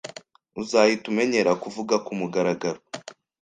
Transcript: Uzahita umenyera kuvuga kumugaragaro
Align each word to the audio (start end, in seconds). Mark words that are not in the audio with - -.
Uzahita 0.61 1.05
umenyera 1.11 1.51
kuvuga 1.63 1.95
kumugaragaro 2.05 2.79